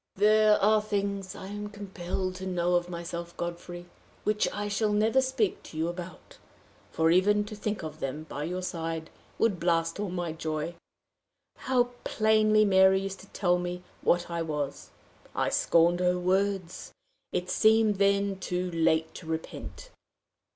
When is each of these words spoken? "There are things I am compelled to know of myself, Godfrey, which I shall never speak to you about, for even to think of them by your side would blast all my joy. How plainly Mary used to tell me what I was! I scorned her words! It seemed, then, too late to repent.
"There 0.15 0.59
are 0.59 0.81
things 0.81 1.35
I 1.35 1.45
am 1.49 1.69
compelled 1.69 2.33
to 2.37 2.47
know 2.47 2.73
of 2.73 2.89
myself, 2.89 3.37
Godfrey, 3.37 3.85
which 4.23 4.47
I 4.51 4.67
shall 4.67 4.91
never 4.93 5.21
speak 5.21 5.61
to 5.61 5.77
you 5.77 5.87
about, 5.89 6.39
for 6.89 7.11
even 7.11 7.43
to 7.45 7.55
think 7.55 7.83
of 7.83 7.99
them 7.99 8.23
by 8.23 8.45
your 8.45 8.63
side 8.63 9.11
would 9.37 9.59
blast 9.59 9.99
all 9.99 10.09
my 10.09 10.31
joy. 10.31 10.73
How 11.57 11.91
plainly 12.03 12.65
Mary 12.65 12.99
used 12.99 13.19
to 13.19 13.27
tell 13.27 13.59
me 13.59 13.83
what 14.01 14.27
I 14.31 14.41
was! 14.41 14.89
I 15.35 15.49
scorned 15.49 15.99
her 15.99 16.17
words! 16.17 16.91
It 17.31 17.51
seemed, 17.51 17.97
then, 17.97 18.39
too 18.39 18.71
late 18.71 19.13
to 19.13 19.27
repent. 19.27 19.91